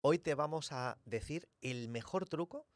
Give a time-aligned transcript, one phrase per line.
[0.00, 2.66] Hoy te vamos a decir el mejor truco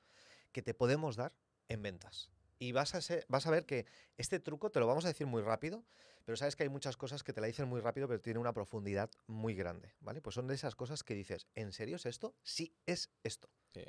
[0.52, 1.34] que te podemos dar
[1.68, 2.30] en ventas.
[2.58, 5.27] Y vas a, ser- vas a ver que este truco te lo vamos a decir
[5.27, 5.85] muy rápido,
[6.24, 8.53] pero sabes que hay muchas cosas que te la dicen muy rápido, pero tiene una
[8.53, 10.21] profundidad muy grande, ¿vale?
[10.21, 12.37] Pues son de esas cosas que dices, ¿en serio es esto?
[12.43, 13.50] Sí, es esto.
[13.75, 13.82] Sí.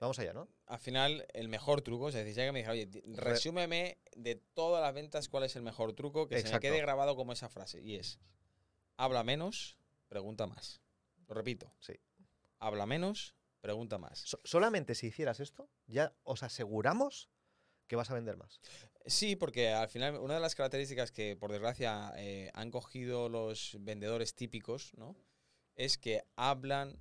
[0.00, 0.48] Vamos allá, ¿no?
[0.66, 4.82] Al final, el mejor truco, es decir, ya que me dijera, oye, resúmeme de todas
[4.82, 7.80] las ventas cuál es el mejor truco, que se me quede grabado como esa frase.
[7.80, 8.18] Y es,
[8.96, 9.78] habla menos,
[10.08, 10.80] pregunta más.
[11.28, 11.72] Lo repito.
[11.78, 11.94] Sí.
[12.64, 14.20] Habla menos, pregunta más.
[14.20, 17.28] So- solamente si hicieras esto, ya os aseguramos
[17.86, 18.58] que vas a vender más.
[19.04, 23.76] Sí, porque al final una de las características que por desgracia eh, han cogido los
[23.80, 25.14] vendedores típicos, ¿no?
[25.76, 26.98] Es que hablan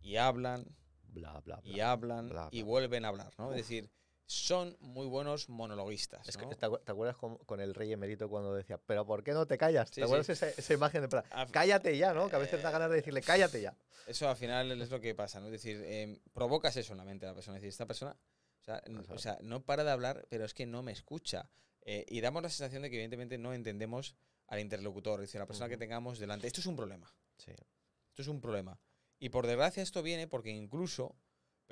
[0.00, 1.72] y hablan Bla, bla, bla.
[1.72, 3.48] y hablan bla, y vuelven a hablar, ¿no?
[3.48, 3.52] Uf.
[3.52, 3.88] Es decir,
[4.26, 6.50] son muy buenos monologuistas, Es que, ¿no?
[6.56, 9.46] ¿te, acu- te acuerdas con, con el rey emérito cuando decía, pero ¿por qué no
[9.46, 9.88] te callas?
[9.90, 10.32] Sí, ¿Te acuerdas sí.
[10.32, 12.28] esa, esa imagen de plan, cállate ya, ¿no?
[12.30, 13.76] Que a veces da Eh, ganas de decirle, cállate ya.
[14.06, 15.46] Eso al final es lo que pasa, ¿no?
[15.46, 17.56] Es decir, em, provocas eso en la mente de la persona.
[17.56, 18.16] Es decir, esta persona,
[18.60, 21.50] o sea, o no para de hablar, pero es que no me escucha.
[21.82, 25.44] Eh, y damos la sensación de que evidentemente no entendemos al interlocutor, es decir, a
[25.44, 26.46] la persona que tengamos delante.
[26.46, 27.12] Esto es un problema.
[27.38, 27.50] Sí.
[27.50, 28.78] Esto es un problema.
[29.18, 31.16] Y por desgracia esto viene porque incluso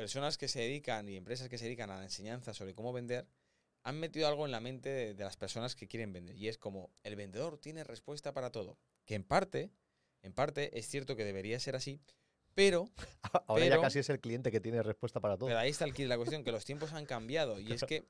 [0.00, 3.26] personas que se dedican y empresas que se dedican a la enseñanza sobre cómo vender
[3.82, 6.36] han metido algo en la mente de, de las personas que quieren vender.
[6.36, 8.78] Y es como el vendedor tiene respuesta para todo.
[9.04, 9.70] Que en parte,
[10.22, 12.00] en parte es cierto que debería ser así,
[12.54, 12.88] pero,
[13.46, 15.48] Ahora ya casi es el cliente que tiene respuesta para todo.
[15.48, 17.60] pero ahí está el la cuestión, que los tiempos han cambiado.
[17.60, 18.04] Y es que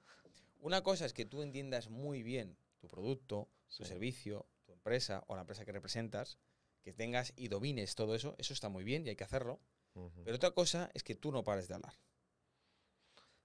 [0.61, 3.91] una cosa es que tú entiendas muy bien tu producto, tu Sí.
[3.91, 6.39] servicio, tu empresa o la empresa que representas,
[6.83, 9.61] que tengas y domines todo eso, eso está muy bien y hay que hacerlo.
[9.93, 11.95] Pero otra cosa es que tú no pares de hablar.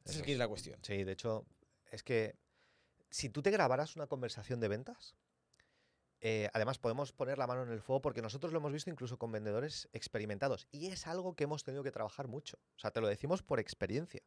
[0.04, 0.80] Ese es la cuestión.
[0.84, 1.46] Sí, de hecho,
[1.92, 2.38] es que
[3.10, 5.16] si tú te grabaras una conversación de ventas,
[6.22, 9.18] eh, además podemos poner la mano en el fuego porque nosotros lo hemos visto incluso
[9.18, 12.58] con vendedores experimentados y es algo que hemos tenido que trabajar mucho.
[12.76, 14.22] O sea, te lo decimos por experiencia,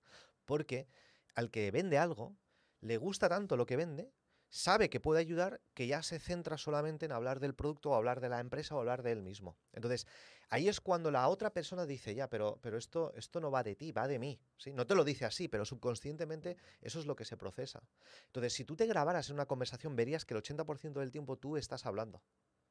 [0.45, 0.89] porque
[1.35, 2.37] al que vende algo,
[2.81, 4.13] le gusta tanto lo que vende,
[4.51, 8.21] sabe que puede ayudar, que ya se centra solamente en hablar del producto o hablar
[8.21, 9.57] de la empresa o hablar de él mismo.
[9.73, 10.07] Entonces,
[10.49, 13.77] ahí es cuando la otra persona dice, ya, pero, pero esto, esto no va de
[13.77, 14.41] ti, va de mí.
[14.57, 14.73] ¿sí?
[14.73, 17.83] No te lo dice así, pero subconscientemente eso es lo que se procesa.
[18.27, 21.57] Entonces, si tú te grabaras en una conversación, verías que el 80% del tiempo tú
[21.57, 22.23] estás hablando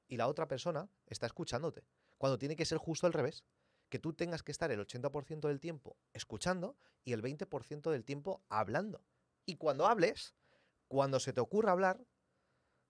[0.08, 1.84] y la otra persona está escuchándote,
[2.18, 3.44] cuando tiene que ser justo al revés.
[3.90, 6.76] Que tú tengas que estar el 80% del tiempo escuchando
[7.06, 9.02] y el 20% del tiempo hablando.
[9.46, 10.36] Y cuando hables,
[10.88, 12.06] cuando se te ocurra hablar,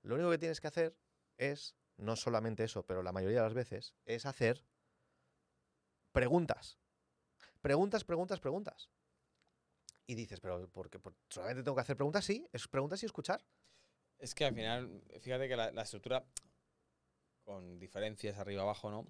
[0.04, 0.98] lo único que tienes que hacer
[1.38, 4.66] es, no solamente eso, pero la mayoría de las veces, es hacer
[6.12, 6.78] preguntas.
[7.62, 8.90] Preguntas, preguntas, preguntas.
[10.06, 11.00] Y dices, pero ¿por qué?
[11.00, 12.24] ¿Por- ¿Solamente tengo que hacer preguntas?
[12.26, 13.44] Sí, es preguntas y escuchar.
[14.20, 16.26] Es que al final, fíjate que la, la estructura,
[17.44, 19.06] con diferencias arriba abajo, ¿no?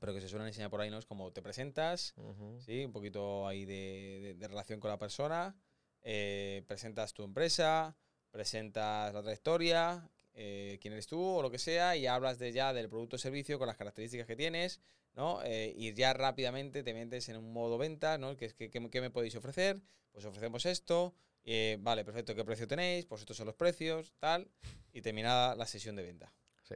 [0.00, 0.98] Pero que se suelen enseñar por ahí, ¿no?
[0.98, 2.14] Es como te presentas,
[2.60, 2.84] ¿sí?
[2.84, 5.56] Un poquito ahí de, de- de relación con la persona,
[6.02, 7.96] eh, presentas tu empresa,
[8.34, 12.72] presentas la trayectoria, eh, quién eres tú o lo que sea, y hablas de ya
[12.72, 14.80] del producto o servicio con las características que tienes,
[15.14, 15.40] ¿no?
[15.44, 18.36] Eh, y ya rápidamente te metes en un modo venta, ¿no?
[18.36, 19.80] Que es que, ¿qué, qué me podéis ofrecer?
[20.10, 23.06] Pues ofrecemos esto, eh, vale, perfecto, ¿qué precio tenéis?
[23.06, 24.50] Pues estos son los precios, tal,
[24.92, 26.32] y terminada la sesión de venta.
[26.64, 26.74] Sí.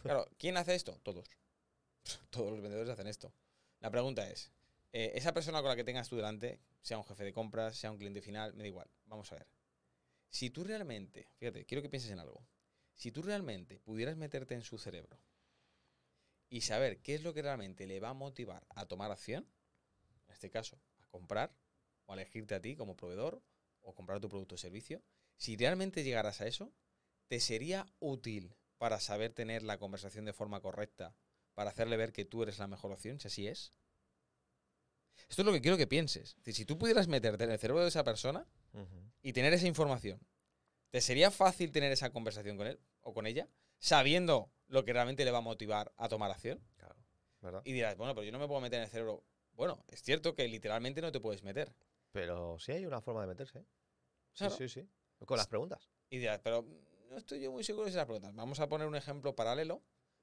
[0.00, 0.98] Claro, ¿quién hace esto?
[1.02, 1.28] Todos.
[2.30, 3.34] Todos los vendedores hacen esto.
[3.80, 4.50] La pregunta es,
[4.90, 7.98] esa persona con la que tengas tú delante, sea un jefe de compras, sea un
[7.98, 8.88] cliente final, me da igual.
[9.04, 9.57] Vamos a ver.
[10.30, 12.46] Si tú realmente, fíjate, quiero que pienses en algo.
[12.94, 15.18] Si tú realmente pudieras meterte en su cerebro
[16.48, 19.48] y saber qué es lo que realmente le va a motivar a tomar acción,
[20.26, 21.54] en este caso, a comprar
[22.06, 23.42] o a elegirte a ti como proveedor
[23.80, 25.02] o comprar tu producto o servicio,
[25.36, 26.72] si realmente llegaras a eso,
[27.28, 31.14] te sería útil para saber tener la conversación de forma correcta,
[31.54, 33.72] para hacerle ver que tú eres la mejor opción, si así es.
[35.28, 36.36] Esto es lo que quiero que pienses.
[36.44, 39.10] Si tú pudieras meterte en el cerebro de esa persona Ujú.
[39.22, 40.20] y tener esa información,
[40.90, 43.48] ¿te sería fácil tener esa conversación con él o con ella,
[43.78, 46.60] sabiendo lo que realmente le va a motivar a tomar acción?
[46.76, 46.96] Claro,
[47.40, 47.62] ¿verdad?
[47.64, 49.24] Y dirás, bueno, pero yo no me puedo meter en el cerebro.
[49.52, 51.74] Bueno, es cierto que literalmente no te puedes meter.
[52.12, 53.58] Pero sí hay una forma de meterse.
[53.58, 53.64] ¿eh?
[54.32, 54.88] Sí, sí, sí.
[55.24, 55.88] Con las preguntas.
[56.10, 56.64] Y dirás, pero
[57.08, 58.34] no estoy yo muy seguro de esas preguntas.
[58.34, 59.82] Vamos a poner un ejemplo paralelo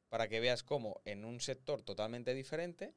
[0.09, 2.95] para que veas cómo en un sector totalmente diferente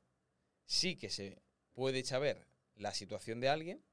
[0.64, 3.84] sí que se puede saber la situación de alguien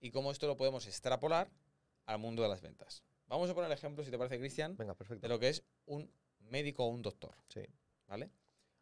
[0.00, 1.50] y cómo esto lo podemos extrapolar
[2.06, 3.04] al mundo de las ventas.
[3.26, 6.10] Vamos a poner el ejemplo, si te parece, Cristian, de lo que es un
[6.40, 7.36] médico o un doctor.
[7.48, 7.62] Sí.
[8.06, 8.30] ¿Vale?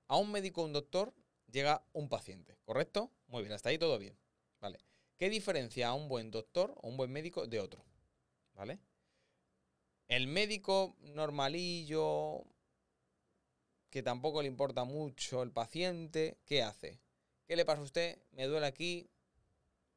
[0.07, 1.13] A un médico o un doctor
[1.51, 3.11] llega un paciente, ¿correcto?
[3.27, 4.19] Muy bien, hasta ahí todo bien.
[4.61, 4.79] ¿Vale?
[5.19, 7.85] ¿Qué diferencia a un buen doctor o un buen médico de otro?
[8.55, 8.79] ¿Vale?
[10.07, 12.45] El médico normalillo,
[13.91, 17.01] que tampoco le importa mucho el paciente, ¿qué hace?
[17.47, 18.19] ¿Qué le pasa a usted?
[18.33, 19.11] ¿Me duele aquí?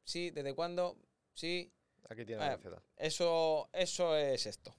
[0.04, 0.30] ¿Sí?
[0.30, 0.98] ¿Desde cuándo?
[1.34, 1.72] Sí.
[2.08, 2.82] Aquí tiene Ah, la receta.
[2.96, 4.74] Eso, eso es esto.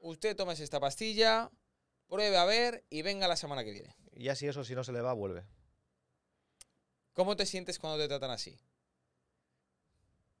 [0.00, 1.50] Usted toma esta pastilla,
[2.06, 3.94] pruebe a ver y venga la semana que viene.
[4.12, 5.44] Y ya si eso, si no se le va, vuelve.
[7.12, 8.58] ¿Cómo te sientes cuando te tratan así?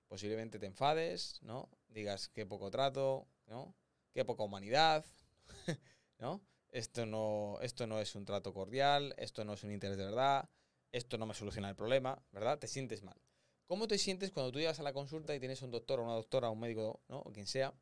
[0.08, 1.68] Posiblemente te enfades, ¿no?
[1.88, 3.74] Digas qué poco trato, ¿no?
[4.12, 5.04] Qué poca humanidad,
[6.18, 6.40] ¿no?
[6.70, 10.48] Esto no, esto no es un trato cordial, esto no es un interés de verdad,
[10.92, 12.58] esto no me soluciona el problema, ¿verdad?
[12.58, 13.20] Te sientes mal.
[13.68, 16.14] ¿Cómo te sientes cuando tú llegas a la consulta y tienes un doctor o una
[16.14, 17.18] doctora, un médico, ¿no?
[17.20, 17.74] O quien sea,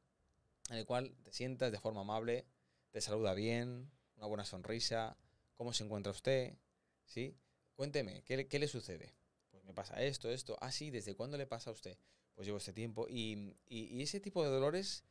[0.70, 2.44] en el cual te sientas de forma amable,
[2.90, 5.16] te saluda bien, una buena sonrisa,
[5.54, 6.56] ¿cómo se encuentra usted?
[7.04, 7.36] ¿Sí?
[7.76, 9.14] Cuénteme, ¿qué, le- sucede?
[9.50, 10.56] Pues me pasa esto, esto.
[10.60, 11.96] Ah, ¿desde cuándo le pasa a usted?
[12.34, 13.06] Pues llevo este tiempo.
[13.08, 15.04] Y, y- ese tipo de dolores,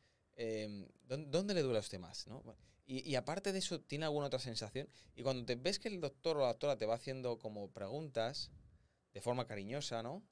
[1.08, 2.26] ¿dónde, dónde le duele a usted más?
[2.26, 2.42] ¿no?
[2.86, 4.88] Y, y aparte de eso, ¿tiene alguna otra sensación?
[5.14, 8.50] Y cuando te ves que el doctor o la doctora te va haciendo como preguntas
[9.14, 10.22] de forma cariñosa, ¿no?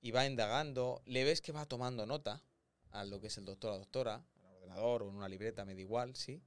[0.00, 2.42] Y va indagando, le ves que va tomando nota
[2.90, 5.28] a lo que es el doctor o la doctora, en el ordenador o en una
[5.28, 6.42] libreta, me da igual, ¿sí?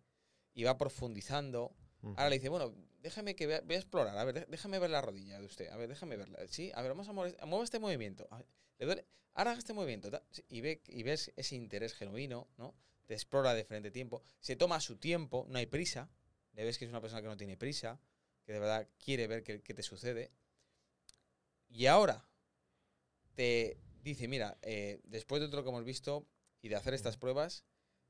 [0.54, 1.76] Y va profundizando.
[2.18, 4.90] Ahora le dice, bueno, déjame que vea, voy a explorar, a ver, dé- déjame ver
[4.90, 6.40] la rodilla de usted, a ver, déjame verla.
[6.50, 8.28] Sí, a ver, vamos a mover, mueve este movimiento.
[8.30, 8.48] A ver,
[8.80, 9.06] ¿le duele?
[9.36, 10.10] Ahora haga este movimiento.
[10.50, 12.76] Y, ve, y ves ese interés genuino, ¿no?
[13.06, 14.22] Te explora de diferente tiempo.
[14.42, 16.10] Se toma su tiempo, no hay prisa.
[16.54, 18.00] Le ves que es una persona que no tiene prisa,
[18.46, 20.32] que de verdad quiere ver qué, qué te sucede.
[21.70, 22.24] Y ahora
[23.36, 26.28] te dice, mira, eh, después de todo lo que hemos visto
[26.62, 27.64] y de hacer estas pruebas,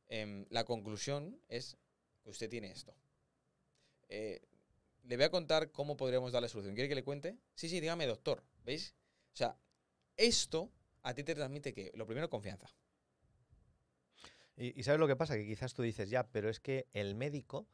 [0.07, 1.77] em, la conclusión es
[2.23, 2.95] que usted tiene esto.
[4.09, 4.41] Eh,
[5.03, 6.75] le voy a contar cómo podríamos darle solución.
[6.75, 7.37] ¿Quiere que le cuente?
[7.55, 8.43] Sí, sí, dígame, doctor.
[8.63, 8.95] ¿Veis?
[9.33, 9.57] O sea,
[10.15, 10.71] esto
[11.01, 12.73] a ti te transmite que, lo primero, confianza.
[14.55, 15.35] Y, y ¿sabes lo que pasa?
[15.35, 17.67] Que quizás tú dices, ya, pero es que el médico,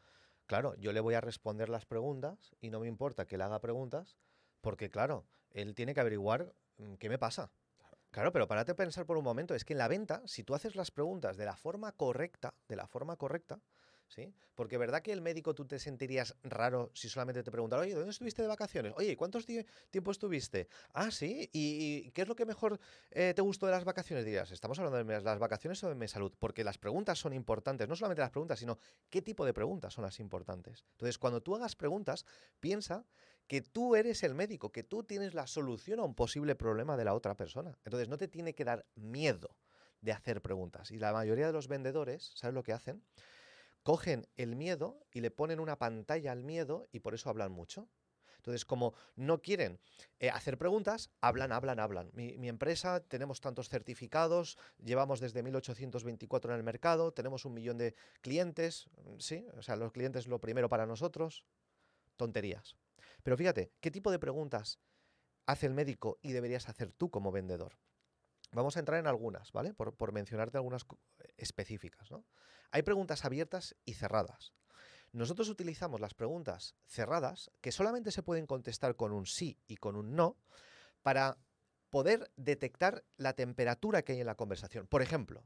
[0.48, 3.60] claro, yo le voy a responder las preguntas y no me importa que le haga
[3.60, 4.18] preguntas,
[4.62, 6.56] porque claro, él tiene que averiguar
[7.00, 7.52] qué me pasa.
[8.12, 10.56] Claro, pero párate a pensar por un momento, es que en la venta, si tú
[10.56, 13.62] haces las preguntas de la forma correcta, de la forma correcta,
[14.08, 14.34] ¿sí?
[14.56, 18.10] Porque verdad que el médico tú te sentirías raro si solamente te preguntara, oye, ¿dónde
[18.10, 18.94] estuviste de vacaciones?
[18.98, 19.46] Oye, ¿y ¿cuántos
[19.92, 20.68] tiempo estuviste?
[20.94, 22.80] Ah, sí, ¿y, y qué es lo que mejor
[23.12, 24.26] eh, te gustó de las vacaciones?
[24.26, 26.34] Dirías, ¿estamos hablando de las vacaciones o de mi salud?
[26.40, 28.80] Porque las preguntas son importantes, no solamente las preguntas, sino
[29.12, 30.84] qué tipo de preguntas son las importantes.
[30.94, 32.26] Entonces, cuando tú hagas preguntas,
[32.60, 33.06] piensa
[33.50, 37.04] que tú eres el médico, que tú tienes la solución a un posible problema de
[37.04, 37.80] la otra persona.
[37.84, 39.58] Entonces, no te tiene que dar miedo
[40.02, 40.92] de hacer preguntas.
[40.92, 43.04] Y la mayoría de los vendedores, ¿sabes lo que hacen?
[43.82, 47.90] Cogen el miedo y le ponen una pantalla al miedo y por eso hablan mucho.
[48.38, 49.80] Entonces, como no quieren
[50.20, 52.12] eh, hacer preguntas, hablan, hablan, hablan.
[52.14, 57.80] Mi, mi empresa, tenemos tantos certificados, llevamos desde 1824 en el mercado, tenemos un millón
[57.80, 61.46] de clientes, sí, o sea, los clientes lo primero para nosotros,
[62.16, 62.78] tonterías.
[63.24, 64.80] Pero fíjate, ¿qué tipo de preguntas
[65.46, 67.78] hace el médico y deberías hacer tú como vendedor?
[68.52, 69.74] Vamos a entrar en algunas, ¿vale?
[69.74, 70.86] Por, por mencionarte algunas
[71.38, 72.26] específicas, ¿no?
[72.72, 74.54] Hay preguntas abiertas y cerradas.
[75.12, 79.96] Nosotros utilizamos las preguntas cerradas, que solamente se pueden contestar con un sí y con
[79.96, 80.38] un no,
[81.02, 81.38] para
[81.90, 84.88] poder detectar la temperatura que hay en la conversación.
[84.88, 85.44] Por ejemplo,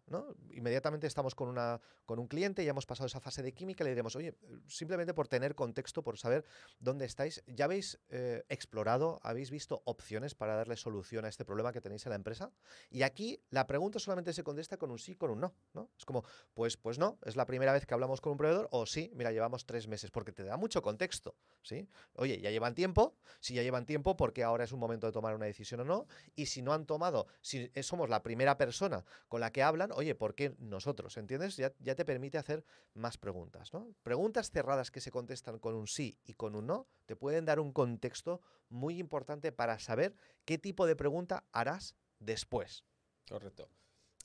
[0.52, 3.92] inmediatamente estamos con, una, con un cliente, ya hemos pasado esa fase de química, le
[3.92, 4.36] diremos, oye,
[4.68, 6.46] simplemente por tener contexto, por saber
[6.80, 11.72] dónde estáis, ¿ya habéis eh, explorado, habéis visto opciones para darle solución a este problema
[11.72, 12.52] que tenéis en la empresa?
[12.90, 15.56] Y aquí la pregunta solamente se contesta con un sí, con un no.
[15.74, 15.90] ¿no?
[15.98, 16.24] Es como,
[16.54, 19.32] pues, pues no, es la primera vez que hablamos con un proveedor, o sí, mira,
[19.32, 21.36] llevamos tres meses, porque te da mucho contexto.
[21.62, 21.88] ¿sí?
[22.16, 25.36] Oye, ya llevan tiempo, si ya llevan tiempo, porque ahora es un momento de tomar
[25.36, 29.42] una decisión o no, y si no han tomado, si somos la primera persona con
[29.42, 31.18] la que hablan, oye, ¿por qué nosotros?
[31.18, 31.58] ¿Entiendes?
[31.58, 32.64] Ya, ya te permite hacer
[32.94, 33.74] más preguntas.
[33.74, 33.94] ¿no?
[34.04, 37.60] Preguntas cerradas que se contestan con un sí y con un no te pueden dar
[37.60, 42.86] un contexto muy importante para saber qué tipo de pregunta harás después.
[43.28, 43.70] Correcto.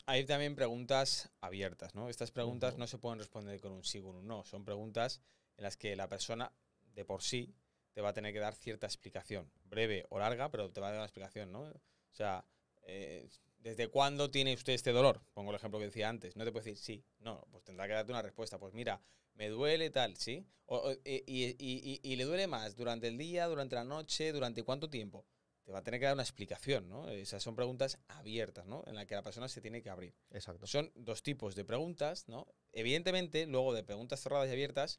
[0.06, 2.08] Hay también preguntas abiertas, ¿no?
[2.08, 4.42] Estas preguntas no se pueden responder con un sí o con un no.
[4.44, 5.20] Son preguntas
[5.58, 6.50] en las que la persona
[6.94, 7.54] de por sí
[7.92, 10.90] te va a tener que dar cierta explicación, breve o larga, pero te va a
[10.90, 11.70] dar una explicación, ¿no?
[12.18, 12.44] O sea,
[12.82, 13.28] eh,
[13.60, 15.20] ¿desde cuándo tiene usted este dolor?
[15.34, 16.34] Pongo el ejemplo que decía antes.
[16.34, 18.58] No te puede decir sí, no, pues tendrá que darte una respuesta.
[18.58, 19.00] Pues mira,
[19.34, 20.44] me duele tal, ¿sí?
[20.66, 24.32] O- o- y, y- y- y le duele más durante el día, durante la noche,
[24.32, 25.24] durante cuánto tiempo.
[25.62, 27.08] Te va a tener que dar una explicación, ¿no?
[27.08, 28.82] Esas son preguntas abiertas, ¿no?
[28.88, 30.12] En las que la persona se tiene que abrir.
[30.32, 30.66] Exacto.
[30.66, 32.48] Son dos tipos de preguntas, ¿no?
[32.72, 34.98] Evidentemente, luego de preguntas cerradas y abiertas,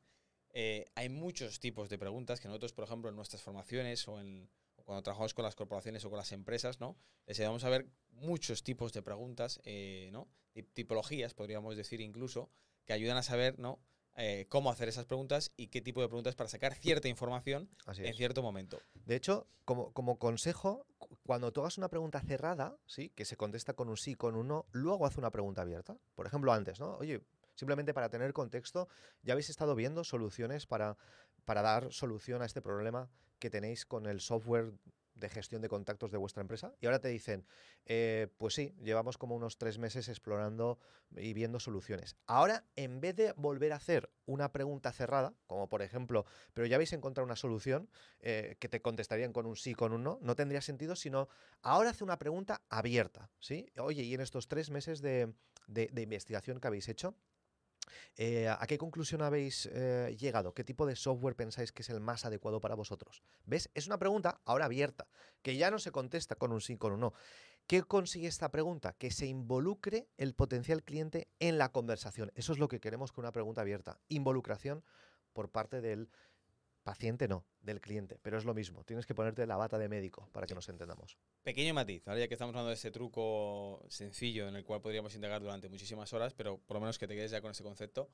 [0.53, 4.49] eh, hay muchos tipos de preguntas que nosotros, por ejemplo, en nuestras formaciones o, en,
[4.89, 6.97] cuando trabajamos con las corporaciones o con las empresas, ¿no?
[7.27, 10.27] Les ayudamos a ver muchos tipos de preguntas, eh, ¿no?
[10.51, 12.49] Tip- Tipologías, podríamos decir incluso,
[12.85, 13.79] que ayudan a saber, ¿no?
[14.17, 18.03] eh, cómo hacer esas preguntas y qué tipo de preguntas para sacar cierta información Así
[18.03, 18.81] en cierto momento.
[19.05, 23.11] De hecho, como, como consejo, cu- cuando tú hagas una pregunta cerrada, ¿sí?
[23.11, 25.99] que se contesta con un sí, con un no, luego haz una pregunta abierta.
[26.15, 26.95] Por ejemplo, antes, ¿no?
[26.97, 27.21] Oye,
[27.53, 28.87] simplemente para tener contexto,
[29.21, 30.97] ya habéis estado viendo soluciones para,
[31.45, 33.07] para dar solución a este problema
[33.39, 34.73] que tenéis con el software
[35.15, 36.73] de gestión de contactos de vuestra empresa.
[36.79, 37.45] Y ahora te dicen,
[37.85, 40.79] eh, pues sí, llevamos como unos tres meses explorando
[41.17, 42.15] y viendo soluciones.
[42.25, 46.75] Ahora, en vez de volver a hacer una pregunta cerrada, como por ejemplo, pero ya
[46.75, 47.89] habéis encontrado una solución,
[48.21, 51.27] eh, que te contestarían con un sí, con un no, no tendría sentido, sino
[51.61, 53.69] ahora hace una pregunta abierta, ¿sí?
[53.77, 55.33] Oye, y en estos tres meses de,
[55.67, 57.15] de- de investigación que habéis hecho,
[58.15, 60.53] eh, ¿a qué conclusión habéis eh, llegado?
[60.53, 63.23] ¿Qué tipo de software pensáis que es el más adecuado para vosotros?
[63.45, 63.69] ¿Ves?
[63.73, 65.07] Es una pregunta ahora abierta,
[65.41, 67.13] que ya no se contesta con un sí, con un no.
[67.67, 68.93] ¿Qué consigue esta pregunta?
[68.93, 72.31] Que se involucre el potencial cliente en la conversación.
[72.33, 73.99] Eso es lo que queremos con una pregunta abierta.
[74.07, 74.83] Involucración
[75.33, 76.09] por parte del
[76.89, 78.17] paciente, no, del cliente.
[78.23, 78.83] Pero es lo mismo.
[78.83, 81.19] Tienes que ponerte la bata de médico para que nos entendamos.
[81.43, 82.19] Pequeño matiz, ¿vale?
[82.21, 86.11] ya que estamos hablando de ese truco sencillo en el cual podríamos indagar durante muchísimas
[86.13, 88.09] horas, pero por lo menos que te quedes ya con ese concepto.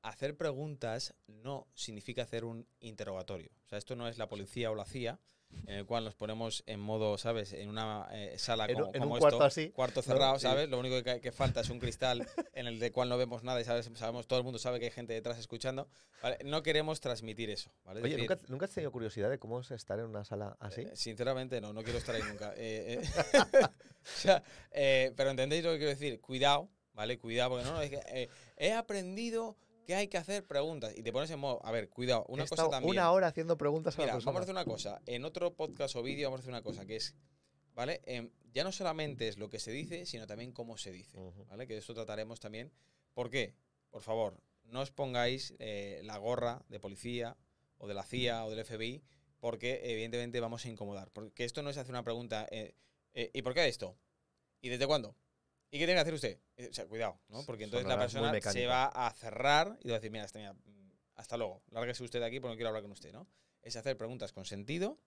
[0.00, 3.50] Hacer preguntas no significa hacer un interrogatorio.
[3.66, 5.20] O sea, esto no es la policía o la CIA,
[5.66, 7.52] en el cual nos ponemos en modo, ¿sabes?
[7.52, 10.02] En una eh, sala En como, en como un esto, cuarto así, cuarto ¿no?
[10.02, 10.42] cerrado, Sí.
[10.42, 10.68] ¿sabes?
[10.68, 13.60] Lo único que, que falta es un cristal en el de cual no vemos nada
[13.60, 15.88] y sabes, sabemos, todo el mundo sabe que hay gente detrás escuchando.
[16.22, 16.38] ¿vale?
[16.44, 18.00] No queremos transmitir eso, ¿vale?
[18.00, 20.56] Es Oye, decir, ¿nunca, ¿nunca has tenido curiosidad de cómo es estar en una sala
[20.60, 20.82] así?
[20.82, 22.52] eh, sinceramente, no, no quiero estar ahí nunca.
[22.56, 23.08] Eh, eh,
[23.64, 26.20] o sea, eh, pero entendéis lo que quiero decir.
[26.20, 27.18] Cuidado, ¿vale?
[27.18, 31.02] Cuidado, porque no, no, es que eh, he aprendido que hay que hacer preguntas y
[31.02, 31.64] te pones en modo.
[31.64, 32.90] A ver, cuidado, una He cosa también.
[32.90, 35.00] una hora haciendo preguntas a Mira, la vamos a hacer una cosa.
[35.06, 37.14] En otro podcast o vídeo vamos a hacer una cosa que es,
[37.74, 38.02] ¿vale?
[38.04, 41.18] Em, ya no solamente es lo que se dice, sino también cómo se dice.
[41.48, 41.66] ¿vale?
[41.66, 42.72] Que de eso trataremos también.
[43.14, 43.54] ¿Por qué?
[43.90, 47.36] Por favor, no os pongáis eh, la gorra de policía
[47.78, 49.02] o de la CIA o del FBI
[49.38, 51.10] porque evidentemente vamos a incomodar.
[51.12, 52.74] Porque esto no es hacer una pregunta, eh,
[53.14, 53.96] eh, ¿y por qué esto?
[54.60, 55.14] ¿Y desde cuándo?
[55.70, 56.40] ¿Y qué tiene que hacer usted?
[56.56, 57.44] Eh, O sea, cuidado, ¿no?
[57.44, 60.52] Porque entonces la persona se va a cerrar y va a decir, mira, este, mira,
[60.52, 63.26] mm, hasta luego, lárguese usted de aquí porque no quiero hablar con usted, ¿no?
[63.62, 64.98] Es hacer preguntas con sentido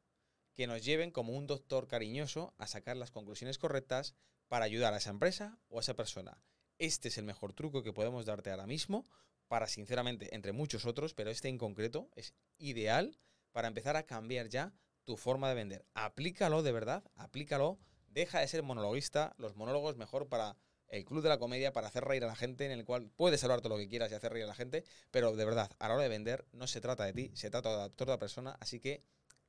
[0.53, 4.15] que nos lleven como un doctor cariñoso a sacar las conclusiones correctas
[4.47, 6.41] para ayudar a esa empresa o a esa persona.
[6.77, 9.05] Este es el mejor truco que podemos darte ahora mismo
[9.47, 13.17] para, sinceramente, entre muchos otros, pero este en concreto es ideal
[13.51, 14.73] para empezar a cambiar ya
[15.05, 15.85] tu forma de vender.
[15.93, 17.79] Aplícalo de verdad, aplícalo,
[18.11, 20.57] deja de ser monologuista, los monólogos mejor para
[20.89, 23.43] el club de la comedia, para hacer reír a la gente, en el cual puedes
[23.43, 25.87] hablar todo lo que quieras y hacer reír a la gente, pero de verdad, a
[25.87, 28.79] la hora de vender no se trata de ti, se trata de otra persona, así
[28.79, 29.03] que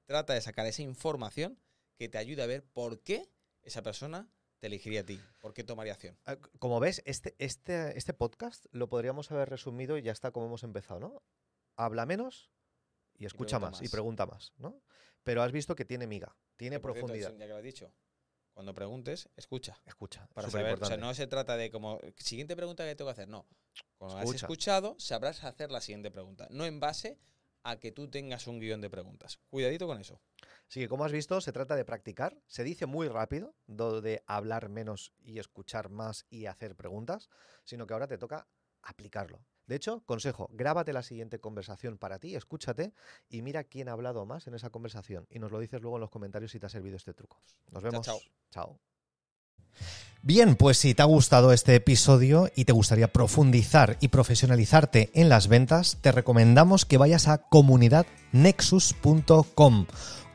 [0.05, 1.59] trata de sacar esa información
[1.97, 3.31] que te ayude a ver por qué
[3.62, 6.19] esa persona te elegiría a ti, por qué tomaría acción.
[6.26, 10.47] Ah, Como ves, este, este, este podcast lo podríamos haber resumido y ya está como
[10.47, 11.23] hemos empezado, ¿no?
[11.76, 12.50] Habla menos
[13.19, 14.83] y escucha más, y pregunta más, ¿no?
[15.23, 17.33] Pero has visto que tiene miga, tiene cierto, profundidad.
[17.33, 17.93] ya que lo has dicho,
[18.61, 19.81] cuando preguntes, escucha.
[19.87, 23.12] Escucha, Para saber, o sea, no se trata de como, siguiente pregunta que tengo que
[23.12, 23.47] hacer, no.
[23.97, 24.45] Cuando has Escucha.
[24.45, 27.19] escuchado, sabrás hacer la siguiente pregunta, no en base
[27.62, 29.38] a que tú tengas un guion de preguntas.
[29.49, 30.21] Cuidadito con eso.
[30.69, 32.37] Que como has visto, se trata de practicar.
[32.49, 37.31] Se dice muy rápido, do- de hablar menos y escuchar más y hacer preguntas,
[37.64, 38.47] sino que ahora te toca
[38.83, 39.43] aplicarlo.
[39.70, 42.92] De hecho, consejo, grábate la siguiente conversación para ti, escúchate
[43.28, 45.28] y mira quién ha hablado más en esa conversación.
[45.30, 47.40] Y nos lo dices luego en los comentarios si te ha servido este truco.
[47.70, 48.04] Nos vemos.
[48.04, 48.18] chao.
[48.50, 48.80] Chao.
[50.22, 55.28] Bien, pues si te ha gustado este episodio y te gustaría profundizar y profesionalizarte en
[55.28, 59.86] las ventas, te recomendamos que vayas a comunidadnexus.com,